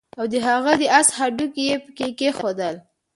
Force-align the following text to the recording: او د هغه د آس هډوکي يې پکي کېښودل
او 0.19 0.25
د 0.31 0.33
هغه 0.47 0.71
د 0.81 0.83
آس 0.99 1.07
هډوکي 1.17 1.63
يې 1.69 1.75
پکي 1.83 2.09
کېښودل 2.19 2.75